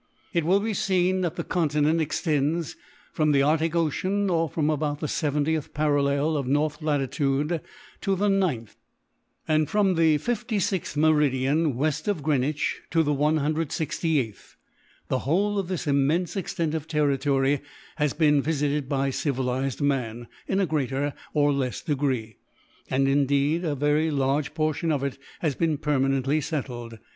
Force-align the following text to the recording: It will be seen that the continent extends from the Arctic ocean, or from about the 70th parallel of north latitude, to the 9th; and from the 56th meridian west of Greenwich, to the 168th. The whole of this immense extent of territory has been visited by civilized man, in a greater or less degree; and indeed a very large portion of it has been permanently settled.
It 0.33 0.45
will 0.45 0.59
be 0.59 0.73
seen 0.73 1.21
that 1.21 1.35
the 1.35 1.43
continent 1.43 2.01
extends 2.01 2.75
from 3.13 3.33
the 3.33 3.43
Arctic 3.43 3.75
ocean, 3.75 4.31
or 4.31 4.49
from 4.49 4.71
about 4.71 4.99
the 4.99 5.05
70th 5.05 5.75
parallel 5.75 6.35
of 6.37 6.47
north 6.47 6.81
latitude, 6.81 7.61
to 8.01 8.15
the 8.15 8.27
9th; 8.27 8.77
and 9.47 9.69
from 9.69 9.93
the 9.93 10.17
56th 10.17 10.97
meridian 10.97 11.75
west 11.75 12.07
of 12.07 12.23
Greenwich, 12.23 12.81
to 12.89 13.03
the 13.03 13.13
168th. 13.13 14.55
The 15.07 15.19
whole 15.19 15.59
of 15.59 15.67
this 15.67 15.85
immense 15.85 16.35
extent 16.35 16.73
of 16.73 16.87
territory 16.87 17.61
has 17.97 18.13
been 18.13 18.41
visited 18.41 18.89
by 18.89 19.11
civilized 19.11 19.81
man, 19.81 20.25
in 20.47 20.59
a 20.59 20.65
greater 20.65 21.13
or 21.35 21.53
less 21.53 21.79
degree; 21.79 22.37
and 22.89 23.07
indeed 23.07 23.63
a 23.63 23.75
very 23.75 24.09
large 24.09 24.55
portion 24.55 24.91
of 24.91 25.03
it 25.03 25.19
has 25.41 25.53
been 25.53 25.77
permanently 25.77 26.41
settled. 26.41 26.97